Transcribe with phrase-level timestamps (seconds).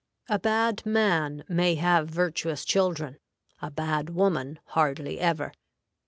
[0.29, 3.19] A bad man may have virtuous children,
[3.61, 5.53] a bad woman hardly ever.